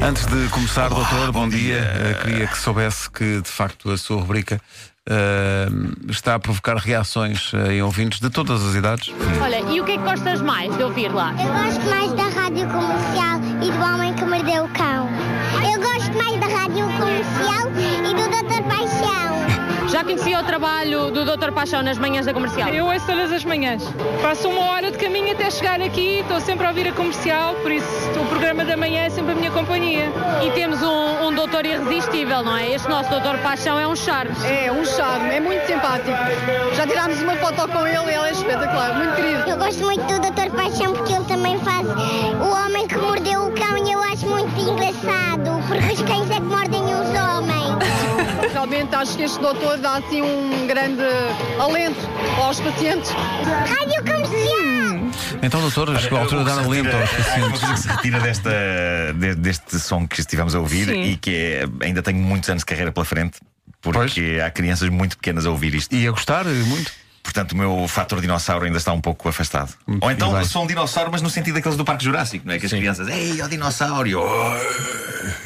Antes 0.00 0.26
de 0.26 0.48
começar, 0.50 0.88
doutor, 0.88 1.32
bom, 1.32 1.48
dia. 1.48 1.78
Eh, 1.78 2.14
queria 2.22 2.46
que 2.46 2.56
soubesse 2.56 3.10
que, 3.10 3.40
de 3.40 3.48
facto, 3.48 3.90
a 3.90 3.98
sua 3.98 4.20
rubrica 4.20 4.60
eh, 5.08 5.68
está 6.08 6.36
a 6.36 6.38
provocar 6.38 6.76
reações 6.76 7.52
eh, 7.52 7.74
em 7.74 7.82
ouvintes 7.82 8.20
de 8.20 8.30
todas 8.30 8.64
as 8.64 8.74
idades. 8.74 9.12
Olha, 9.42 9.60
e 9.60 9.80
o 9.80 9.84
que 9.84 9.92
é 9.92 9.98
que 9.98 10.04
gostas 10.04 10.40
mais 10.40 10.74
de 10.76 10.82
ouvir 10.82 11.08
lá? 11.08 11.32
Eu 11.32 11.52
gosto 11.52 11.84
mais 11.90 12.12
da 12.12 12.24
rádio 12.24 12.66
comercial 12.68 13.40
e 13.62 13.70
do 13.70 13.94
homem 13.94 14.14
que 14.14 14.24
mordeu 14.24 14.64
o 14.64 14.68
cão. 14.68 15.08
Eu 15.72 15.80
gosto 15.80 16.16
mais 16.16 16.40
da 16.40 16.46
rádio 16.46 16.86
comercial 16.96 17.68
e 18.04 18.14
do 18.14 18.28
Dr. 18.28 18.62
Paixão. 18.68 18.97
Já 19.90 20.04
conhecia 20.04 20.38
o 20.38 20.44
trabalho 20.44 21.10
do 21.10 21.24
Dr. 21.24 21.50
Paixão 21.50 21.82
nas 21.82 21.96
manhãs 21.96 22.26
da 22.26 22.34
comercial? 22.34 22.68
Eu 22.68 22.86
ouço 22.86 23.06
todas 23.06 23.32
as 23.32 23.42
manhãs. 23.44 23.82
Faço 24.20 24.48
uma 24.48 24.70
hora 24.70 24.90
de 24.90 24.98
caminho 24.98 25.32
até 25.32 25.50
chegar 25.50 25.80
aqui, 25.80 26.20
estou 26.20 26.40
sempre 26.40 26.66
a 26.66 26.68
ouvir 26.68 26.88
a 26.88 26.92
comercial, 26.92 27.54
por 27.56 27.72
isso 27.72 27.86
o 28.20 28.26
programa 28.26 28.64
da 28.66 28.76
manhã 28.76 29.04
é 29.04 29.10
sempre 29.10 29.32
a 29.32 29.34
minha 29.34 29.50
companhia. 29.50 30.12
E 30.44 30.50
temos 30.50 30.82
um, 30.82 31.28
um 31.28 31.34
doutor 31.34 31.64
irresistível, 31.64 32.42
não 32.42 32.56
é? 32.56 32.70
Este 32.72 32.88
nosso 32.88 33.08
Dr. 33.08 33.38
Paixão 33.42 33.78
é 33.78 33.88
um 33.88 33.96
charme. 33.96 34.32
É 34.46 34.70
um 34.70 34.84
charme, 34.84 35.30
é 35.30 35.40
muito 35.40 35.66
simpático. 35.66 36.10
Já 36.74 36.86
tirámos 36.86 37.22
uma 37.22 37.36
foto 37.36 37.66
com 37.68 37.86
ele 37.86 38.12
e 38.12 38.14
ele 38.14 38.28
é 38.28 38.32
espetacular, 38.32 38.94
muito 38.94 39.16
querido. 39.16 39.48
Eu 39.48 39.56
gosto 39.56 39.82
muito 39.84 40.04
do 40.04 40.20
Dr. 40.20 40.54
Paixão 40.54 40.92
porque 40.92 41.07
acho 48.98 49.16
que 49.16 49.22
este 49.22 49.38
doutor 49.40 49.78
dá 49.78 49.96
assim 49.96 50.22
um 50.22 50.66
grande 50.66 51.02
alento 51.60 51.98
aos 52.42 52.60
pacientes. 52.60 53.10
Rádio 53.10 54.02
comercial! 54.04 55.38
Então, 55.42 55.60
doutor, 55.60 55.98
chegou 56.00 56.18
a 56.18 56.22
altura 56.22 56.40
de 56.40 56.46
dar 56.46 56.58
alento 56.58 56.88
aos 56.88 56.94
Há 56.94 57.36
uma 57.36 57.50
pacientes. 57.50 57.60
coisa 57.60 57.74
que 57.74 57.80
se 57.80 57.88
retira 57.88 58.20
desta, 58.20 58.50
de- 59.14 59.34
deste 59.36 59.78
som 59.78 60.06
que 60.06 60.20
estivemos 60.20 60.54
a 60.54 60.60
ouvir 60.60 60.86
Sim. 60.86 61.02
e 61.02 61.16
que 61.16 61.30
é, 61.34 61.64
ainda 61.84 62.02
tenho 62.02 62.18
muitos 62.18 62.48
anos 62.50 62.62
de 62.62 62.66
carreira 62.66 62.90
pela 62.92 63.04
frente, 63.06 63.38
porque 63.80 64.40
há 64.44 64.50
crianças 64.50 64.88
muito 64.88 65.16
pequenas 65.16 65.46
a 65.46 65.50
ouvir 65.50 65.74
isto. 65.74 65.94
E 65.94 66.06
a 66.06 66.10
gostar 66.10 66.44
muito. 66.44 66.90
Portanto, 67.28 67.52
o 67.52 67.56
meu 67.58 67.86
fator 67.86 68.22
dinossauro 68.22 68.64
ainda 68.64 68.78
está 68.78 68.90
um 68.90 69.02
pouco 69.02 69.28
afastado. 69.28 69.74
Muito 69.86 70.02
Ou 70.02 70.10
então 70.10 70.44
sou 70.46 70.64
um 70.64 70.66
dinossauro, 70.66 71.10
mas 71.12 71.20
no 71.20 71.28
sentido 71.28 71.56
daqueles 71.56 71.76
do 71.76 71.84
Parque 71.84 72.02
Jurássico, 72.02 72.46
não 72.48 72.54
é? 72.54 72.58
Que 72.58 72.64
as 72.64 72.72
crianças, 72.72 73.06
ei, 73.08 73.40
ó 73.42 73.46
dinossauro! 73.46 74.08
oh." 74.18 75.38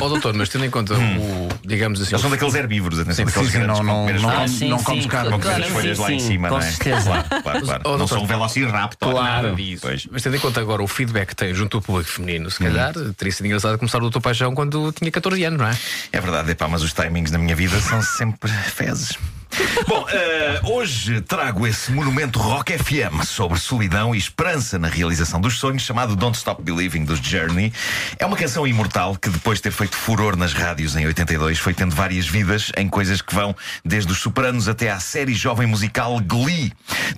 Ó 0.00 0.08
doutor, 0.08 0.34
mas 0.34 0.48
tendo 0.48 0.64
em 0.64 0.70
conta 0.70 0.94
o, 0.94 1.48
digamos 1.64 2.00
assim, 2.00 2.10
Eles 2.10 2.20
são 2.22 2.30
daqueles 2.30 2.54
herbívoros, 2.54 2.98
atenção, 2.98 3.24
daqueles 3.24 3.52
sim, 3.52 3.58
grandes 3.60 3.78
não- 3.78 3.84
não- 3.84 4.06
não 4.06 4.30
come- 4.48 4.68
não 4.68 4.82
comes 4.82 5.06
carne. 5.06 5.30
Com 5.30 5.48
as 5.48 5.66
folhas 5.68 5.96
sim, 5.96 6.02
lá 6.02 6.12
em 6.12 6.18
sim, 6.18 6.26
cima, 6.26 6.48
com 6.48 6.54
não 6.58 6.62
é? 6.62 6.70
certeza. 6.70 7.02
Claro, 7.04 7.42
claro, 7.42 7.62
claro. 7.62 7.82
Oh, 7.84 7.88
não 7.90 7.98
doutor. 7.98 8.14
sou 8.16 8.24
um 8.24 8.26
velociraptor. 8.26 9.10
Claro. 9.12 9.24
nada 9.48 9.54
disso. 9.54 9.82
Pois. 9.82 10.08
Mas 10.10 10.22
tendo 10.22 10.36
em 10.36 10.40
conta 10.40 10.60
agora 10.60 10.82
o 10.82 10.88
feedback 10.88 11.28
que 11.28 11.36
tem 11.36 11.54
junto 11.54 11.76
ao 11.76 11.82
público 11.82 12.10
feminino, 12.10 12.50
se 12.50 12.58
calhar 12.58 12.92
teria 13.16 13.32
sido 13.32 13.46
engraçado 13.46 13.78
começar 13.78 13.98
o 13.98 14.00
Doutor 14.00 14.20
Paixão 14.20 14.54
quando 14.54 14.90
tinha 14.90 15.10
14 15.10 15.44
anos, 15.44 15.60
não 15.60 15.68
é? 15.68 15.78
É 16.12 16.20
verdade, 16.20 16.50
epá, 16.50 16.66
mas 16.66 16.82
os 16.82 16.92
timings 16.92 17.30
na 17.30 17.38
minha 17.38 17.54
vida 17.54 17.78
são 17.80 18.02
sempre 18.02 18.50
fezes. 18.50 19.16
Bom, 19.86 20.06
eh, 20.08 20.60
hoje 20.64 21.20
trago 21.20 21.66
esse 21.66 21.92
monumento 21.92 22.38
rock 22.38 22.76
FM 22.76 23.22
sobre 23.24 23.58
solidão 23.58 24.14
e 24.14 24.18
esperança 24.18 24.78
na 24.78 24.88
realização 24.88 25.40
dos 25.40 25.58
sonhos, 25.58 25.82
chamado 25.82 26.16
Don't 26.16 26.36
Stop 26.36 26.62
Believing 26.62 27.04
dos 27.04 27.18
Journey. 27.18 27.72
É 28.18 28.24
uma 28.24 28.36
canção 28.36 28.66
imortal 28.66 29.16
que, 29.16 29.28
depois 29.28 29.58
de 29.58 29.64
ter 29.64 29.72
feito 29.72 29.96
furor 29.96 30.36
nas 30.36 30.52
rádios 30.52 30.96
em 30.96 31.06
82, 31.06 31.58
foi 31.58 31.74
tendo 31.74 31.94
várias 31.94 32.26
vidas 32.26 32.72
em 32.76 32.88
coisas 32.88 33.20
que 33.20 33.34
vão 33.34 33.54
desde 33.84 34.10
os 34.10 34.18
Sopranos 34.18 34.68
até 34.68 34.90
à 34.90 34.98
série 34.98 35.34
jovem 35.34 35.66
musical 35.66 36.18
Glee. 36.20 36.72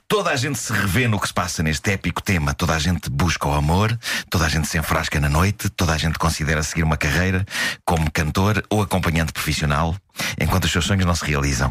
Toda 0.09 0.31
a 0.31 0.37
gente 0.37 0.59
se 0.59 0.73
revê 0.73 1.07
no 1.07 1.21
que 1.21 1.29
se 1.29 1.35
passa 1.35 1.63
neste 1.63 1.91
épico 1.93 2.23
tema, 2.23 2.53
toda 2.53 2.75
a 2.75 2.79
gente 2.79 3.11
busca 3.11 3.49
o 3.49 3.55
amor, 3.55 3.97
toda 4.29 4.47
a 4.47 4.49
gente 4.49 4.67
se 4.67 4.79
enfrasca 4.79 5.21
na 5.21 5.29
noite, 5.29 5.69
toda 5.69 5.93
a 5.93 5.99
gente 5.99 6.19
considera 6.19 6.63
seguir 6.63 6.83
uma 6.83 6.97
carreira 6.97 7.45
como 7.85 8.11
cantor 8.11 8.63
ou 8.69 8.83
acompanhante 8.83 9.33
profissional, 9.33 9.95
enquanto 10.41 10.65
os 10.65 10.73
seus 10.73 10.85
sonhos 10.85 11.07
não 11.07 11.15
se 11.15 11.25
realizam. 11.25 11.71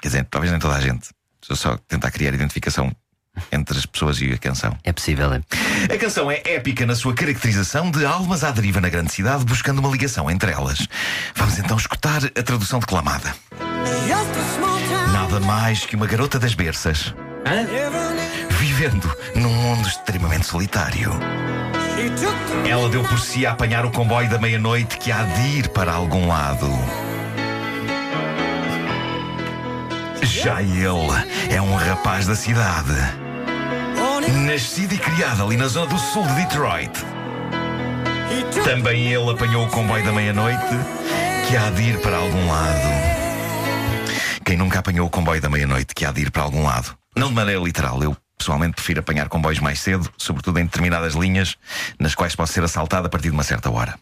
Quer 0.00 0.08
dizer, 0.08 0.26
talvez 0.30 0.50
nem 0.50 0.60
toda 0.60 0.74
a 0.74 0.80
gente. 0.80 1.10
Estou 1.42 1.56
só 1.56 1.76
tentar 1.88 2.10
criar 2.10 2.34
identificação 2.34 2.94
entre 3.52 3.78
as 3.78 3.86
pessoas 3.86 4.20
e 4.20 4.32
a 4.32 4.38
canção. 4.38 4.76
É 4.84 4.92
possível, 4.92 5.32
é. 5.32 5.42
A 5.92 5.98
canção 5.98 6.30
é 6.30 6.42
épica 6.44 6.86
na 6.86 6.94
sua 6.94 7.14
caracterização 7.14 7.90
de 7.90 8.04
almas 8.04 8.44
à 8.44 8.50
deriva 8.50 8.80
na 8.80 8.88
grande 8.88 9.12
cidade, 9.12 9.44
buscando 9.44 9.78
uma 9.78 9.90
ligação 9.90 10.30
entre 10.30 10.52
elas. 10.52 10.86
Vamos 11.34 11.58
então 11.58 11.76
escutar 11.76 12.24
a 12.24 12.42
tradução 12.42 12.80
declamada. 12.80 13.34
Nada 15.12 15.40
mais 15.40 15.84
que 15.84 15.96
uma 15.96 16.06
garota 16.06 16.38
das 16.38 16.54
berças. 16.54 17.14
Vivendo 18.58 19.16
num 19.34 19.52
mundo 19.52 19.88
extremamente 19.88 20.46
solitário. 20.46 21.12
Ela 22.68 22.88
deu 22.88 23.02
por 23.04 23.18
si 23.18 23.44
a 23.44 23.52
apanhar 23.52 23.84
o 23.84 23.90
comboio 23.90 24.28
da 24.28 24.38
meia-noite 24.38 24.96
que 24.98 25.12
há 25.12 25.22
de 25.22 25.58
ir 25.58 25.68
para 25.68 25.92
algum 25.92 26.26
lado. 26.26 26.68
Já 30.30 30.62
ele 30.62 30.86
é 31.50 31.60
um 31.60 31.74
rapaz 31.74 32.26
da 32.26 32.36
cidade. 32.36 32.94
Nascido 34.46 34.94
e 34.94 34.98
criado 34.98 35.42
ali 35.42 35.56
na 35.56 35.66
zona 35.66 35.86
do 35.86 35.98
sul 35.98 36.24
de 36.24 36.34
Detroit. 36.34 36.92
Também 38.64 39.12
ele 39.12 39.28
apanhou 39.28 39.66
o 39.66 39.68
comboio 39.68 40.04
da 40.04 40.12
meia-noite 40.12 40.60
que 41.48 41.56
há 41.56 41.68
de 41.70 41.82
ir 41.82 42.00
para 42.00 42.16
algum 42.16 42.48
lado. 42.48 42.88
Quem 44.44 44.56
nunca 44.56 44.78
apanhou 44.78 45.08
o 45.08 45.10
comboio 45.10 45.40
da 45.40 45.50
meia-noite 45.50 45.94
que 45.94 46.04
há 46.04 46.12
de 46.12 46.22
ir 46.22 46.30
para 46.30 46.44
algum 46.44 46.64
lado? 46.64 46.96
Não 47.16 47.28
de 47.28 47.34
maneira 47.34 47.60
literal, 47.60 48.00
eu 48.00 48.16
pessoalmente 48.40 48.74
prefiro 48.74 49.00
apanhar 49.00 49.28
comboios 49.28 49.60
mais 49.60 49.80
cedo, 49.80 50.10
sobretudo 50.16 50.58
em 50.58 50.64
determinadas 50.64 51.14
linhas 51.14 51.56
nas 51.98 52.14
quais 52.14 52.34
posso 52.34 52.52
ser 52.52 52.64
assaltado 52.64 53.06
a 53.06 53.10
partir 53.10 53.28
de 53.28 53.34
uma 53.34 53.44
certa 53.44 53.70
hora. 53.70 53.98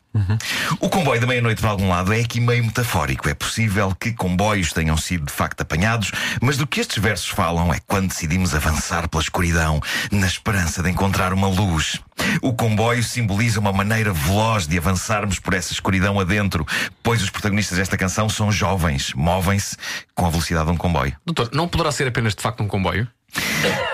O 0.80 0.88
comboio 0.88 1.20
da 1.20 1.26
meia-noite 1.26 1.60
para 1.60 1.70
algum 1.70 1.88
lado 1.88 2.12
é 2.12 2.20
aqui 2.20 2.40
meio 2.40 2.64
metafórico. 2.64 3.28
É 3.28 3.34
possível 3.34 3.94
que 3.94 4.12
comboios 4.12 4.72
tenham 4.72 4.96
sido 4.96 5.26
de 5.26 5.32
facto 5.32 5.60
apanhados, 5.60 6.10
mas 6.40 6.56
do 6.56 6.66
que 6.66 6.80
estes 6.80 6.98
versos 6.98 7.28
falam 7.28 7.72
é 7.72 7.80
quando 7.86 8.08
decidimos 8.08 8.54
avançar 8.54 9.08
pela 9.08 9.22
escuridão, 9.22 9.80
na 10.10 10.26
esperança 10.26 10.82
de 10.82 10.90
encontrar 10.90 11.32
uma 11.32 11.48
luz. 11.48 12.00
O 12.42 12.52
comboio 12.52 13.02
simboliza 13.02 13.60
uma 13.60 13.72
maneira 13.72 14.12
veloz 14.12 14.66
de 14.66 14.76
avançarmos 14.78 15.38
por 15.38 15.54
essa 15.54 15.72
escuridão 15.72 16.18
adentro, 16.18 16.66
pois 17.02 17.22
os 17.22 17.30
protagonistas 17.30 17.78
desta 17.78 17.96
canção 17.96 18.28
são 18.28 18.50
jovens, 18.50 19.12
movem-se 19.14 19.76
com 20.14 20.26
a 20.26 20.30
velocidade 20.30 20.66
de 20.66 20.72
um 20.72 20.76
comboio. 20.76 21.16
Doutor, 21.24 21.50
não 21.52 21.68
poderá 21.68 21.92
ser 21.92 22.08
apenas 22.08 22.34
de 22.34 22.42
facto 22.42 22.62
um 22.62 22.68
comboio? 22.68 23.08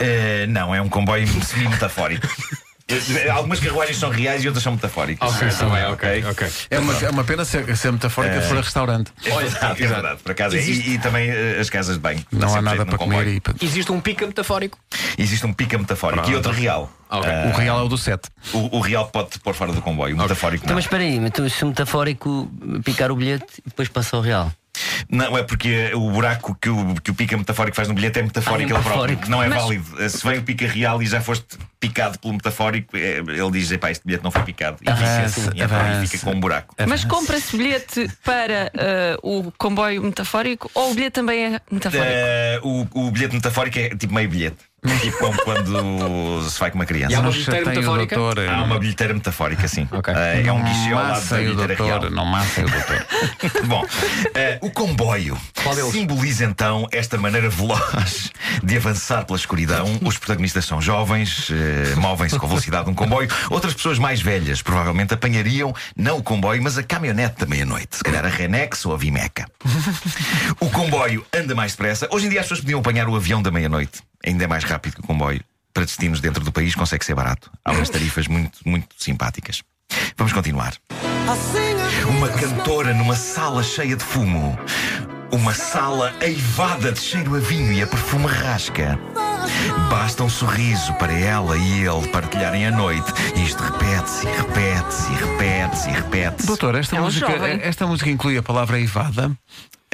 Eh, 0.00 0.46
não, 0.48 0.74
é 0.74 0.80
um 0.80 0.88
comboio 0.88 1.26
semi-metafórico. 1.44 2.26
Eh, 2.86 3.30
Algumas 3.30 3.58
carruagens 3.60 3.96
são 3.98 4.10
reais 4.10 4.44
e 4.44 4.46
outras 4.46 4.62
são 4.62 4.72
metafóricas. 4.72 5.42
está 5.42 5.64
bem, 5.66 5.84
ok, 5.86 6.24
ok. 6.30 6.48
É 6.70 6.78
uma, 6.78 6.92
é 6.98 7.10
uma 7.10 7.24
pena 7.24 7.42
ser, 7.44 7.74
ser 7.76 7.90
metafórica 7.92 8.42
se 8.42 8.48
for 8.48 8.58
a 8.58 8.60
restaurante. 8.60 9.10
Olha, 9.30 9.46
exato, 9.46 9.82
é 9.82 9.86
verdade, 9.86 10.20
por 10.22 10.32
acaso. 10.32 10.56
E, 10.56 10.94
e 10.94 10.98
também 10.98 11.30
eh, 11.30 11.58
as 11.58 11.70
casas 11.70 11.94
de 11.96 12.00
banho. 12.02 12.22
Não 12.30 12.54
há 12.54 12.60
nada 12.60 12.84
para 12.84 12.98
comer 12.98 13.26
e. 13.26 13.40
para- 13.40 13.54
Existe 13.60 13.90
um 13.90 14.00
pica 14.00 14.26
metafórico. 14.26 14.78
Existe 15.16 15.46
um 15.46 15.52
pica 15.52 15.78
metafórico 15.78 16.28
e 16.30 16.34
outro 16.34 16.52
real. 16.52 16.90
Ok. 17.08 17.30
Ah, 17.30 17.50
O 17.54 17.56
real 17.58 17.78
é 17.78 17.82
o 17.82 17.88
do 17.88 17.96
7. 17.96 18.28
o, 18.52 18.76
o 18.78 18.80
real 18.80 19.06
pode 19.08 19.38
pôr 19.40 19.54
fora 19.54 19.72
do 19.72 19.80
comboio, 19.80 20.14
o 20.14 20.18
metafórico 20.18 20.64
Então, 20.64 20.72
não. 20.72 20.76
mas 20.76 20.84
espera 20.84 21.02
aí, 21.04 21.16
então, 21.16 21.48
se 21.48 21.64
o 21.64 21.68
metafórico 21.68 22.50
picar 22.84 23.10
o 23.10 23.16
bilhete 23.16 23.46
e 23.64 23.68
depois 23.70 23.88
passa 23.88 24.16
ao 24.16 24.22
real. 24.22 24.52
Não, 25.08 25.36
é 25.38 25.42
porque 25.42 25.92
o 25.94 26.10
buraco 26.10 26.56
que 26.60 26.68
o, 26.68 26.94
que 26.96 27.10
o 27.10 27.14
pica 27.14 27.36
metafórico 27.36 27.76
faz 27.76 27.88
no 27.88 27.94
bilhete 27.94 28.18
é 28.18 28.22
metafórico 28.22 28.72
Ah, 28.72 28.76
é 28.76 28.78
ele 28.78 28.82
próprio. 28.82 29.16
metafórico. 29.16 29.30
Não 29.30 29.42
é 29.42 29.48
Mas- 29.48 29.62
válido. 29.62 30.10
Se 30.10 30.26
vem 30.26 30.38
o 30.38 30.42
pica 30.42 30.66
real 30.66 31.02
e 31.02 31.06
já 31.06 31.20
foste 31.20 31.56
picado 31.78 32.18
pelo 32.18 32.34
metafórico, 32.34 32.96
é, 32.96 33.18
ele 33.18 33.50
diz: 33.52 33.70
epá, 33.70 33.90
este 33.90 34.04
bilhete 34.04 34.24
não 34.24 34.30
foi 34.30 34.42
picado. 34.42 34.78
E, 34.82 34.88
Avança, 34.88 35.40
fica, 35.42 35.56
e, 35.56 35.62
então, 35.62 36.02
e 36.02 36.06
fica 36.06 36.24
com 36.24 36.32
um 36.32 36.40
buraco. 36.40 36.74
Mas 36.88 37.04
compra-se 37.04 37.56
bilhete 37.56 38.10
para 38.24 38.70
eh, 38.74 39.16
o 39.22 39.52
comboio 39.58 40.02
metafórico 40.02 40.70
ou 40.74 40.90
o 40.90 40.94
bilhete 40.94 41.12
também 41.14 41.44
é 41.54 41.60
metafórico? 41.70 42.06
Eh, 42.10 42.60
o, 42.62 42.86
o 42.94 43.10
bilhete 43.10 43.34
metafórico 43.34 43.78
é 43.78 43.90
tipo 43.90 44.12
meio 44.14 44.28
bilhete. 44.28 44.56
Tipo 45.00 45.32
quando 45.44 46.42
se 46.48 46.60
vai 46.60 46.70
com 46.70 46.78
uma 46.78 46.84
criança. 46.86 47.12
E 47.12 47.16
há 47.16 47.20
uma 47.20 47.30
bilheteira 47.30 47.70
metafórica? 47.70 48.16
doutor. 48.16 48.48
Há 48.48 48.62
uma 48.62 48.78
bilheteira 48.78 49.14
metafórica, 49.14 49.68
sim. 49.68 49.88
Ok. 49.90 50.12
Eh, 50.14 50.42
é 50.46 50.52
um 50.52 50.62
guichê 50.62 50.92
ao 50.92 51.02
lado 51.02 51.28
da 51.28 51.36
bilheteira 51.36 51.74
real. 51.74 52.00
doutor. 52.00 52.10
Não 52.10 52.24
massa 52.26 52.60
o 52.60 52.70
doutor. 52.70 53.06
Bom, 53.66 53.84
eh, 54.34 54.58
o 54.60 54.70
comboio 54.70 55.38
Qual 55.62 55.74
deles? 55.74 55.90
simboliza 55.92 56.44
então 56.44 56.86
esta 56.92 57.16
maneira 57.16 57.48
veloz 57.48 58.30
de 58.62 58.76
avançar 58.76 59.24
pela 59.24 59.38
escuridão. 59.38 59.98
Os 60.02 60.18
protagonistas 60.18 60.64
são 60.66 60.80
jovens, 60.80 61.50
eh, 61.50 61.94
movem-se 61.96 62.38
com 62.38 62.46
a 62.46 62.48
velocidade 62.48 62.84
de 62.84 62.90
um 62.90 62.94
comboio. 62.94 63.28
Outras 63.50 63.72
pessoas 63.74 63.98
mais 63.98 64.20
velhas 64.20 64.60
provavelmente 64.60 65.14
apanhariam 65.14 65.74
não 65.96 66.18
o 66.18 66.22
comboio, 66.22 66.62
mas 66.62 66.76
a 66.76 66.82
caminhonete 66.82 67.40
da 67.40 67.46
meia-noite. 67.46 67.96
Se 67.96 68.04
calhar 68.04 68.24
a 68.24 68.28
Renex 68.28 68.84
ou 68.84 68.94
a 68.94 68.96
Vimeca. 68.96 69.46
O 70.60 70.68
comboio 70.70 71.24
anda 71.32 71.54
mais 71.54 71.72
depressa. 71.72 72.06
Hoje 72.10 72.26
em 72.26 72.28
dia 72.28 72.40
as 72.40 72.44
pessoas 72.46 72.60
podiam 72.60 72.80
apanhar 72.80 73.08
o 73.08 73.16
avião 73.16 73.42
da 73.42 73.50
meia-noite. 73.50 74.02
Ainda 74.26 74.44
é 74.44 74.46
mais 74.46 74.64
rápido 74.64 74.94
que 74.94 75.00
o 75.00 75.04
comboio. 75.06 75.42
Para 75.72 75.84
destinos 75.84 76.20
dentro 76.20 76.42
do 76.44 76.52
país 76.52 76.74
consegue 76.74 77.04
ser 77.04 77.14
barato. 77.14 77.50
Há 77.64 77.72
umas 77.72 77.90
tarifas 77.90 78.28
muito, 78.28 78.58
muito 78.64 78.94
simpáticas. 78.98 79.62
Vamos 80.16 80.32
continuar. 80.32 80.74
Uma 82.08 82.28
cantora 82.28 82.94
numa 82.94 83.16
sala 83.16 83.62
cheia 83.62 83.96
de 83.96 84.04
fumo. 84.04 84.58
Uma 85.32 85.52
sala 85.52 86.12
eivada 86.20 86.92
de 86.92 87.00
cheiro 87.00 87.34
a 87.34 87.40
vinho 87.40 87.72
e 87.72 87.82
a 87.82 87.86
perfume 87.86 88.26
rasca. 88.26 88.98
Basta 89.90 90.22
um 90.22 90.30
sorriso 90.30 90.94
para 90.94 91.12
ela 91.12 91.56
e 91.56 91.84
ele 91.84 92.08
partilharem 92.08 92.66
a 92.66 92.70
noite. 92.70 93.12
E 93.36 93.42
isto 93.44 93.60
repete-se, 93.62 94.26
e 94.26 94.30
repete-se, 94.30 95.10
e 95.10 95.14
repete-se. 95.16 95.24
repete-se 95.24 95.88
e 95.88 95.92
repete-se. 95.92 96.46
Doutor, 96.46 96.74
esta, 96.76 96.96
É 96.96 97.00
um 97.00 97.04
música, 97.04 97.30
jovem. 97.30 97.60
esta 97.62 97.86
música 97.86 98.10
inclui 98.10 98.38
a 98.38 98.42
palavra 98.42 98.78
evada. 98.80 99.32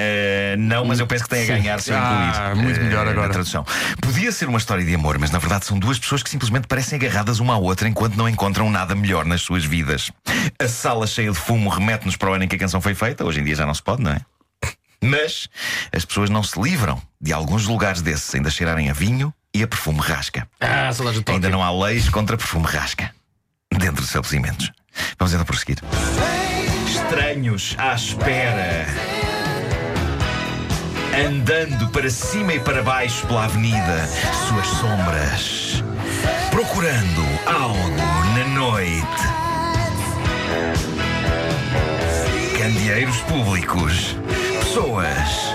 Uh, 0.00 0.56
não, 0.58 0.84
mas 0.84 0.98
eu 0.98 1.06
penso 1.06 1.24
que 1.24 1.30
tem 1.30 1.42
a 1.42 1.46
Sim. 1.46 1.52
ganhar 1.52 1.80
se 1.80 1.90
eu 1.90 1.96
Ah, 1.98 2.48
incluir. 2.50 2.64
muito 2.64 2.80
uh, 2.80 2.84
melhor 2.84 3.06
agora. 3.06 3.26
Na 3.28 3.32
tradução. 3.34 3.64
Podia 4.00 4.32
ser 4.32 4.48
uma 4.48 4.58
história 4.58 4.84
de 4.84 4.94
amor, 4.94 5.18
mas 5.18 5.30
na 5.30 5.38
verdade 5.38 5.66
são 5.66 5.78
duas 5.78 5.98
pessoas 5.98 6.22
que 6.22 6.30
simplesmente 6.30 6.66
parecem 6.66 6.96
agarradas 6.98 7.38
uma 7.40 7.54
à 7.54 7.58
outra 7.58 7.88
enquanto 7.88 8.14
não 8.16 8.28
encontram 8.28 8.70
nada 8.70 8.94
melhor 8.94 9.24
nas 9.24 9.42
suas 9.42 9.64
vidas. 9.64 10.10
A 10.58 10.68
sala 10.68 11.06
cheia 11.06 11.30
de 11.30 11.38
fumo 11.38 11.68
remete-nos 11.68 12.16
para 12.16 12.30
o 12.30 12.34
ano 12.34 12.44
em 12.44 12.48
que 12.48 12.56
a 12.56 12.58
canção 12.58 12.80
foi 12.80 12.94
feita. 12.94 13.24
Hoje 13.24 13.40
em 13.40 13.44
dia 13.44 13.54
já 13.56 13.66
não 13.66 13.74
se 13.74 13.82
pode, 13.82 14.02
não 14.02 14.12
é? 14.12 14.20
Mas 15.02 15.48
as 15.92 16.04
pessoas 16.04 16.28
não 16.30 16.42
se 16.42 16.60
livram 16.60 17.00
de 17.20 17.32
alguns 17.32 17.66
lugares 17.66 18.02
desses 18.02 18.34
ainda 18.34 18.50
cheirarem 18.50 18.90
a 18.90 18.92
vinho 18.92 19.32
e 19.54 19.62
a 19.62 19.66
perfume 19.66 20.00
rasca. 20.00 20.46
Ah, 20.60 20.92
saudades 20.92 21.20
do. 21.22 21.32
Ainda 21.32 21.48
não 21.48 21.62
há 21.62 21.70
leis 21.86 22.08
contra 22.08 22.36
perfume 22.36 22.66
rasca 22.66 23.10
dentro 23.72 23.96
dos 23.96 24.06
estabelecimentos. 24.06 24.70
Vamos 25.18 25.32
então 25.32 25.44
prosseguir. 25.46 25.78
Estranhos 26.86 27.74
à 27.78 27.94
espera. 27.94 28.86
Andando 31.26 31.90
para 31.90 32.08
cima 32.08 32.54
e 32.54 32.60
para 32.60 32.82
baixo 32.82 33.26
pela 33.26 33.44
avenida, 33.44 34.08
suas 34.48 34.66
sombras. 34.66 35.84
Procurando 36.50 37.22
algo 37.44 37.78
na 38.34 38.44
noite. 38.54 39.04
Candeeiros 42.58 43.18
públicos. 43.20 44.16
Pessoas 44.60 45.54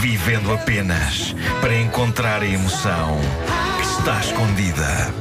vivendo 0.00 0.52
apenas 0.52 1.34
para 1.62 1.74
encontrar 1.74 2.42
a 2.42 2.46
emoção 2.46 3.18
que 3.78 3.86
está 3.86 4.20
escondida. 4.20 5.14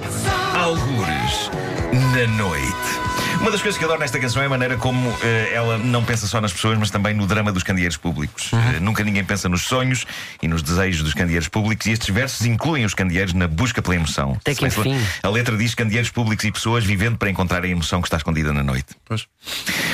Algures 0.54 1.50
na 1.94 2.28
noite. 2.36 3.05
Uma 3.40 3.52
das 3.52 3.62
coisas 3.62 3.78
que 3.78 3.84
adoro 3.84 4.00
nesta 4.00 4.20
canção 4.20 4.42
é 4.42 4.46
a 4.46 4.50
maneira 4.50 4.78
como 4.78 5.10
eh, 5.22 5.52
ela 5.54 5.78
não 5.78 6.04
pensa 6.04 6.26
só 6.26 6.42
nas 6.42 6.52
pessoas, 6.52 6.78
mas 6.78 6.90
também 6.90 7.14
no 7.14 7.28
drama 7.28 7.52
dos 7.52 7.64
candeeiros 7.64 7.98
públicos. 7.98 8.52
Eh, 8.54 8.80
nunca 8.80 9.04
ninguém 9.04 9.24
pensa 9.24 9.48
nos 9.48 9.64
sonhos 9.64 10.06
e 10.42 10.48
nos 10.48 10.62
desejos 10.62 11.04
dos 11.04 11.14
candeeiros 11.14 11.48
públicos, 11.48 11.86
e 11.86 11.92
estes 11.92 12.10
versos 12.14 12.46
incluem 12.46 12.86
os 12.86 12.94
candeeiros 12.94 13.34
na 13.34 13.48
busca 13.48 13.82
pela 13.82 13.96
emoção. 13.96 14.38
Até 14.40 14.56
que 14.56 14.66
enfim. 14.66 15.00
A 15.22 15.30
letra 15.30 15.56
diz 15.58 15.76
candeeiros 15.76 16.10
públicos 16.10 16.44
e 16.46 16.52
pessoas 16.52 16.84
vivendo 16.84 17.18
para 17.18 17.30
encontrar 17.30 17.64
a 17.64 17.68
emoção 17.68 18.02
que 18.02 18.08
está 18.08 18.18
escondida 18.18 18.52
na 18.52 18.64
noite. 18.64 18.96
Pois. 19.06 19.28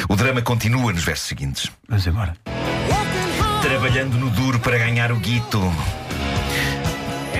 O 0.07 0.15
drama 0.15 0.41
continua 0.41 0.93
nos 0.93 1.03
versos 1.03 1.27
seguintes. 1.27 1.69
Vamos 1.89 2.05
embora. 2.07 2.35
Trabalhando 3.61 4.17
no 4.17 4.29
duro 4.29 4.59
para 4.59 4.77
ganhar 4.77 5.11
o 5.11 5.17
guito. 5.17 5.59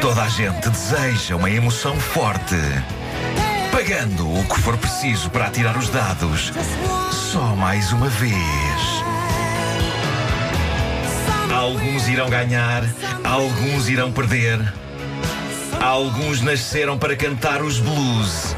Toda 0.02 0.24
a 0.24 0.30
gente 0.30 0.70
deseja 0.70 1.36
uma 1.36 1.50
emoção 1.50 1.96
forte. 2.00 2.56
O 3.94 4.44
que 4.46 4.62
for 4.62 4.78
preciso 4.78 5.30
para 5.30 5.48
atirar 5.48 5.78
os 5.78 5.90
dados. 5.90 6.54
Só 7.12 7.58
mais 7.58 7.92
uma 7.92 8.08
vez. 8.08 8.32
Alguns 11.54 12.08
irão 12.08 12.30
ganhar, 12.30 12.84
alguns 13.22 13.90
irão 13.90 14.10
perder. 14.10 14.62
Alguns 15.82 16.40
nasceram 16.40 16.98
para 16.98 17.18
cantar 17.18 17.62
os 17.62 17.82
blues. 17.82 18.56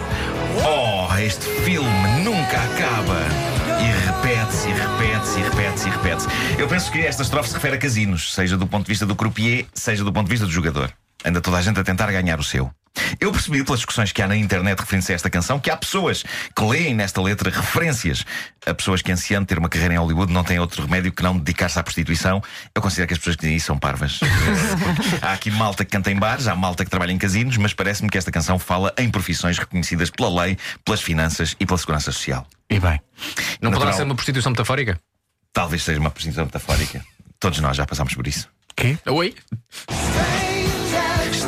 Oh, 0.63 1.18
este 1.18 1.47
filme 1.65 1.89
nunca 2.24 2.57
acaba. 2.57 3.18
E 3.81 4.06
repete-se, 4.06 4.68
repete-se, 4.68 5.39
repete-se, 5.39 5.89
repete-se. 5.89 6.62
Eu 6.62 6.68
penso 6.68 6.91
que 6.91 7.00
esta 7.00 7.24
estrofe 7.24 7.50
se 7.50 7.56
refere 7.56 7.77
a 7.77 7.80
casinos, 7.80 8.35
seja 8.35 8.56
do 8.56 8.68
ponto 8.68 8.85
de 8.85 8.91
vista 8.91 9.07
do 9.07 9.15
croupier, 9.15 9.65
seja 9.74 10.03
do 10.03 10.13
ponto 10.13 10.27
de 10.27 10.31
vista 10.31 10.45
do 10.45 10.51
jogador. 10.51 10.94
Anda 11.25 11.42
toda 11.42 11.58
a 11.58 11.62
gente 11.62 11.80
a 11.80 11.84
tentar 11.84 12.12
ganhar 12.12 12.40
o 12.40 12.44
seu. 12.44 12.72
Eu 13.20 13.31
percebi 13.31 13.64
pelas 13.64 13.80
discussões 13.80 14.12
que 14.12 14.22
há 14.22 14.28
na 14.28 14.36
internet 14.36 14.80
referentes 14.80 15.10
a 15.10 15.14
esta 15.14 15.30
canção 15.30 15.60
que 15.60 15.72
há 15.72 15.78
pessoas 15.78 16.24
que 16.56 16.64
leem 16.64 16.94
nesta 16.94 17.22
letra 17.22 17.50
referências 17.50 18.24
a 18.66 18.74
pessoas 18.74 19.02
que 19.02 19.12
ansiando 19.12 19.48
ter 19.48 19.58
uma 19.58 19.68
carreira 19.68 19.96
em 19.96 19.98
Hollywood 19.98 20.31
não 20.31 20.44
têm 20.44 20.60
outro 20.60 20.84
remédio 20.84 21.12
que 21.12 21.24
não 21.24 21.38
dedicar-se 21.38 21.80
à 21.80 21.84
prostituição. 21.84 22.42
Eu 22.74 22.81
considero 22.81 23.08
que 23.08 23.14
as 23.14 23.18
pessoas 23.18 23.36
que 23.36 23.42
dizem 23.42 23.58
isso 23.58 23.66
são 23.68 23.80
parvas. 23.80 24.20
há 25.22 25.34
aqui 25.34 25.50
malta 25.50 25.84
que 25.84 25.92
canta 25.92 26.12
em 26.12 26.16
bares, 26.16 26.48
há 26.48 26.56
malta 26.56 26.86
que 26.86 26.92
trabalha 26.92 27.12
em 27.12 27.18
casinos, 27.18 27.58
mas 27.58 27.74
parece-me 27.74 28.10
que 28.10 28.18
esta 28.18 28.31
canção 28.31 28.60
fala 28.60 28.94
em 28.98 29.10
profissões 29.10 29.58
reconhecidas 29.58 30.10
pela 30.10 30.44
lei, 30.44 30.58
pelas 30.86 31.02
finanças 31.02 31.56
e 31.60 31.66
pela 31.66 31.78
segurança 31.78 32.12
social. 32.12 32.48
E 32.69 32.80
bem. 32.80 33.02
Não 33.60 33.72
poderá 33.72 33.86
Natural. 33.86 33.94
ser 33.94 34.04
uma 34.04 34.16
prostituição 34.16 34.52
metafórica? 34.52 35.00
Talvez 35.52 35.84
seja 35.84 36.00
uma 36.00 36.12
prostituição 36.12 36.46
metafórica. 36.46 37.04
Todos 37.40 37.60
nós 37.60 37.76
já 37.76 37.86
passámos 37.86 38.14
por 38.14 38.28
isso. 38.28 38.50
Quê? 38.76 38.98
Oi? 39.06 39.36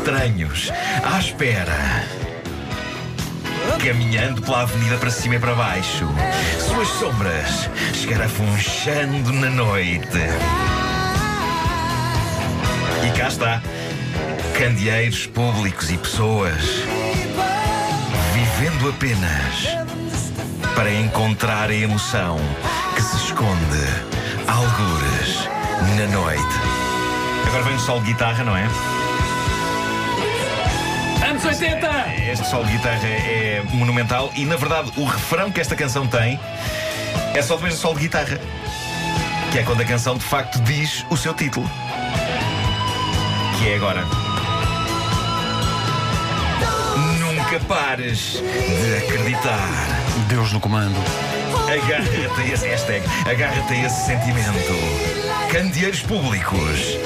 Estranhos, 0.06 0.72
à 1.04 1.18
espera. 1.18 2.06
Caminhando 3.84 4.40
pela 4.40 4.62
avenida 4.62 4.98
para 4.98 5.10
cima 5.10 5.34
e 5.34 5.40
para 5.40 5.56
baixo. 5.56 6.07
Suas 6.60 6.88
sombras 6.90 7.68
escarafunchando 7.92 9.34
na 9.34 9.50
noite. 9.50 10.19
E 13.04 13.18
cá 13.18 13.30
está. 13.30 13.63
Candeeiros 14.56 15.25
públicos 15.25 15.90
e 15.90 15.98
pessoas. 15.98 16.62
Vivendo 18.36 18.90
apenas 18.90 19.69
para 20.75 20.94
encontrar 20.94 21.72
a 21.72 21.75
emoção 21.75 22.38
que 22.96 23.02
se 23.02 23.16
esconde 23.16 23.88
algures 24.48 25.50
na 25.98 26.16
noite. 26.16 26.56
Agora 27.48 27.63
vem 27.63 27.75
o 27.75 27.80
solo 27.80 28.02
de 28.02 28.13
guitarra, 28.13 28.44
não 28.44 28.56
é? 28.56 28.69
Anos 31.45 31.59
80! 31.59 31.88
Este 32.31 32.47
solo 32.47 32.65
de 32.65 32.71
guitarra 32.71 33.07
é 33.07 33.63
monumental 33.71 34.31
e, 34.36 34.45
na 34.45 34.56
verdade, 34.56 34.92
o 34.97 35.06
refrão 35.06 35.51
que 35.51 35.62
esta 35.62 35.75
canção 35.75 36.07
tem 36.07 36.39
é 37.36 37.42
só 37.44 37.53
depois 37.53 37.75
do 37.75 37.80
solo 37.80 37.94
de 37.95 38.01
guitarra. 38.01 38.39
Que 39.51 39.59
é 39.59 39.63
quando 39.63 39.81
a 39.81 39.86
canção 39.86 40.18
de 40.18 40.24
facto 40.24 40.59
diz 40.63 41.06
o 41.07 41.15
seu 41.15 41.36
título. 41.36 41.69
Que 43.59 43.69
é 43.69 43.75
agora. 43.75 44.03
Nunca 47.19 47.59
pares 47.68 48.42
de 48.42 48.97
acreditar. 49.06 49.69
Deus 50.27 50.51
no 50.51 50.59
comando. 50.59 50.97
Agarra-te 51.71 52.42
a 52.42 52.53
esse 52.53 52.68
hashtag, 52.68 53.06
agarra-te 53.30 53.73
a 53.73 53.85
esse 53.85 54.06
sentimento. 54.07 54.73
Candeeiros 55.52 56.02
públicos 56.02 56.97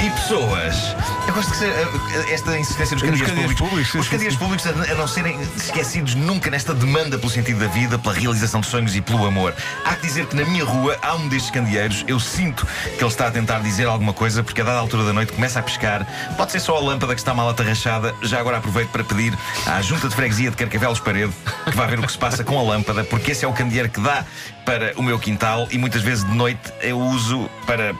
e 0.00 0.10
pessoas. 0.10 0.94
Eu 1.26 1.34
gosto 1.34 1.50
que 1.50 1.58
seja, 1.58 1.72
eh, 1.72 2.32
esta 2.32 2.58
insistência 2.58 2.96
dos 2.96 3.02
candeeiros 3.02 3.54
públicos. 3.54 3.58
públicos, 3.58 3.90
sim, 3.90 3.98
Os 3.98 4.34
sim. 4.34 4.38
públicos 4.38 4.66
a, 4.66 4.92
a 4.92 4.94
não 4.94 5.08
serem 5.08 5.38
esquecidos 5.56 6.14
nunca 6.14 6.50
nesta 6.50 6.72
demanda 6.72 7.18
pelo 7.18 7.30
sentido 7.30 7.60
da 7.60 7.66
vida, 7.66 7.98
pela 7.98 8.14
realização 8.14 8.60
de 8.60 8.66
sonhos 8.66 8.94
e 8.94 9.00
pelo 9.00 9.26
amor. 9.26 9.54
Há 9.84 9.94
que 9.96 10.06
dizer 10.06 10.26
que 10.26 10.36
na 10.36 10.44
minha 10.44 10.64
rua 10.64 10.96
há 11.02 11.14
um 11.16 11.28
destes 11.28 11.50
candeeiros. 11.50 12.04
Eu 12.06 12.18
sinto 12.20 12.66
que 12.96 13.02
ele 13.02 13.10
está 13.10 13.26
a 13.26 13.30
tentar 13.30 13.58
dizer 13.60 13.86
alguma 13.86 14.12
coisa, 14.12 14.42
porque 14.42 14.60
a 14.60 14.64
dada 14.64 14.78
altura 14.78 15.04
da 15.04 15.12
noite 15.12 15.32
começa 15.32 15.58
a 15.58 15.62
piscar. 15.62 16.06
Pode 16.36 16.52
ser 16.52 16.60
só 16.60 16.76
a 16.76 16.80
lâmpada 16.80 17.14
que 17.14 17.20
está 17.20 17.34
mal 17.34 17.48
atarrachada. 17.48 18.14
Já 18.22 18.38
agora 18.40 18.58
aproveito 18.58 18.88
para 18.90 19.04
pedir 19.04 19.36
à 19.66 19.82
junta 19.82 20.08
de 20.08 20.14
freguesia 20.14 20.50
de 20.50 20.56
Carcavelos 20.56 21.00
Parede 21.00 21.32
que 21.70 21.76
vá 21.76 21.86
ver 21.86 21.98
o 21.98 22.02
que 22.02 22.12
se 22.12 22.18
passa 22.18 22.44
com 22.44 22.58
a 22.58 22.62
lâmpada, 22.62 23.04
porque 23.04 23.32
esse 23.32 23.44
é 23.44 23.48
o 23.48 23.52
candeeiro 23.52 23.88
que 23.88 24.00
dá 24.00 24.24
para 24.64 24.92
o 24.96 25.02
meu 25.02 25.18
quintal 25.18 25.66
e 25.70 25.78
muitas 25.78 26.02
vezes 26.02 26.24
de 26.24 26.34
noite 26.34 26.72
eu 26.82 26.98
uso 26.98 27.48
para 27.66 27.94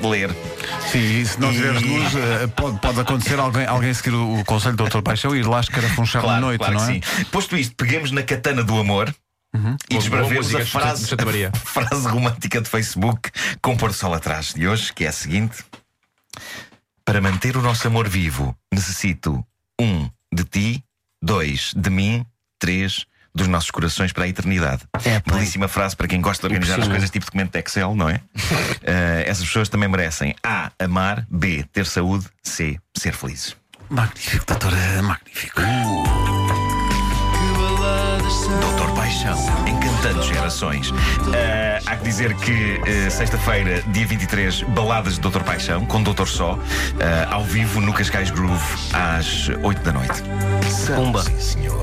ler. 0.00 0.30
Sim, 0.90 0.98
e 1.20 1.26
se 1.26 1.40
não 1.40 1.50
E- 1.50 1.54
tiveres 1.54 1.82
luz, 1.82 2.14
eh, 2.14 2.46
pode, 2.48 2.78
pode 2.80 3.00
acontecer 3.00 3.38
alguém, 3.38 3.66
alguém 3.66 3.92
seguir 3.94 4.14
o, 4.14 4.40
o 4.40 4.44
conselho 4.44 4.76
do 4.76 4.84
Dr. 4.88 5.02
Paixão 5.02 5.34
e 5.34 5.40
ir 5.40 5.46
lá 5.46 5.60
escarafunchar 5.60 6.22
Claro, 6.22 6.40
na 6.40 6.46
noite, 6.46 6.58
claro 6.60 6.74
não 6.74 6.84
é? 6.84 6.86
sim. 6.94 7.00
Posto 7.30 7.56
isto, 7.56 7.74
peguemos 7.76 8.10
na 8.10 8.22
katana 8.22 8.62
do 8.62 8.78
amor 8.78 9.14
e 9.54 9.58
Boa- 9.58 9.76
boa 9.90 10.00
desbravemos 10.00 10.54
a 10.54 10.64
frase, 10.64 11.14
a 11.14 11.52
frase 11.58 12.08
romântica 12.08 12.60
de 12.60 12.68
Facebook 12.68 13.30
com 13.60 13.76
pôr 13.76 13.90
do 13.90 13.94
sol 13.94 14.14
atrás 14.14 14.54
de 14.54 14.66
hoje, 14.66 14.92
que 14.92 15.04
é 15.04 15.08
a 15.08 15.12
seguinte: 15.12 15.62
Para 17.04 17.20
manter 17.20 17.56
o 17.56 17.62
nosso 17.62 17.86
amor 17.86 18.08
vivo, 18.08 18.56
necessito 18.72 19.44
um 19.80 20.08
de 20.32 20.44
ti, 20.44 20.84
dois 21.22 21.72
de 21.76 21.90
mim, 21.90 22.24
três 22.58 23.04
dos 23.34 23.48
nossos 23.48 23.70
corações 23.70 24.12
para 24.12 24.24
a 24.24 24.28
eternidade. 24.28 24.82
É. 25.04 25.20
Belíssima 25.20 25.68
frase 25.68 25.96
para 25.96 26.06
quem 26.06 26.20
gosta 26.20 26.48
de 26.48 26.54
organizar 26.54 26.80
as 26.80 26.88
coisas 26.88 27.10
tipo 27.10 27.24
documento 27.24 27.52
de 27.52 27.58
Excel, 27.58 27.94
não 27.94 28.08
é? 28.08 28.20
Eh, 28.84 29.24
essas 29.28 29.46
pessoas 29.46 29.68
também 29.68 29.88
merecem 29.88 30.34
A. 30.42 30.72
Amar, 30.78 31.24
B. 31.30 31.64
Ter 31.72 31.86
saúde, 31.86 32.26
C. 32.42 32.78
Ser 32.96 33.14
felizes. 33.14 33.56
Magnífico, 33.88 34.44
doutor, 34.44 34.72
é 34.72 35.00
magnífico. 35.02 35.60
Doutor 38.42 38.90
Paixão, 38.94 39.38
encantando 39.68 40.22
gerações. 40.22 40.90
Ah, 41.34 41.80
há 41.84 41.96
que 41.96 42.04
dizer 42.04 42.34
que 42.36 42.80
eh, 42.86 43.10
sexta-feira, 43.10 43.82
dia 43.88 44.06
23, 44.06 44.62
baladas 44.62 45.14
de 45.14 45.20
Doutor 45.20 45.42
Paixão, 45.44 45.84
com 45.84 46.02
Doutor 46.02 46.26
Só, 46.26 46.58
ah, 47.28 47.34
ao 47.34 47.44
vivo 47.44 47.80
no 47.80 47.92
Cascais 47.92 48.30
Groove, 48.30 48.64
às 48.94 49.48
8 49.62 49.82
da 49.82 49.92
noite. 49.92 50.22
Pumba. 50.96 51.22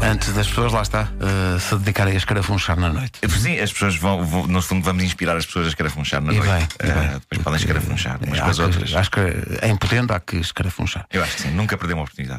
Antes 0.01 0.34
das 0.34 0.48
pessoas, 0.48 0.74
lá 0.74 0.82
está, 0.82 1.08
eh, 1.22 1.60
se 1.60 1.75
dedicarem 1.77 2.13
a 2.13 2.18
escarafunchar 2.18 2.77
na 2.79 2.89
noite. 2.89 3.20
Eh, 3.22 3.27
Sim, 3.29 3.60
as 3.60 3.72
pessoas 3.72 3.96
vão, 3.96 4.25
vão- 4.25 4.48
no 4.48 4.62
fundo, 4.62 4.84
vamos 4.84 5.03
inspirar 5.03 5.38
as 5.38 5.46
pessoas 5.46 5.68
a 5.68 5.70
escarafunchar 5.70 6.22
na 6.22 6.34
E 6.34 6.38
noite. 6.38 6.51
bem, 6.51 6.62
e 6.88 6.91
Ah, 6.91 6.94
bem. 6.96 7.10
depois 7.20 7.41
podem 7.44 7.60
escarafunchar 7.60 8.18
umas 8.25 8.39
Há 8.39 8.44
com 8.44 8.50
as 8.50 8.60
outras. 8.60 8.96
Acho 8.96 9.12
que 9.12 9.20
em 9.63 9.75
potente 9.77 10.12
há 10.12 10.20
que 10.20 10.38
escarafunchar. 10.38 11.06
Eu 11.12 11.24
acho 11.24 11.36
que 11.36 11.41
sim, 11.44 11.51
nunca 11.51 11.77
perdeu 11.77 11.96
uma 11.96 12.03
oportunidade. 12.03 12.38